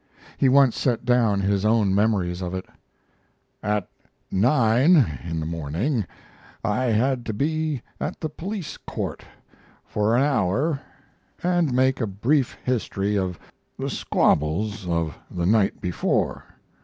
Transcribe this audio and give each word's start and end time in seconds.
He 0.35 0.49
once 0.49 0.79
set 0.79 1.05
down 1.05 1.41
his 1.41 1.63
own 1.63 1.93
memories 1.93 2.41
of 2.41 2.55
it: 2.55 2.65
At 3.61 3.87
nine 4.31 5.19
in 5.23 5.39
the 5.39 5.45
morning 5.45 6.07
I 6.63 6.85
had 6.85 7.23
to 7.27 7.33
be 7.33 7.83
at 7.99 8.19
the 8.19 8.27
police 8.27 8.77
court 8.77 9.23
for 9.85 10.15
an 10.17 10.23
hour 10.23 10.81
and 11.43 11.71
make 11.71 12.01
a 12.01 12.07
brief 12.07 12.57
history 12.65 13.15
of 13.15 13.37
the 13.77 13.91
squabbles 13.91 14.87
of 14.87 15.15
the 15.29 15.45
night 15.45 15.79
before. 15.79 16.45